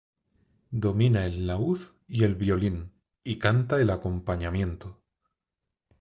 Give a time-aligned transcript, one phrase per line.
[0.85, 2.91] Domina el laúd y el violín
[3.23, 4.97] y canta el acompañamiento.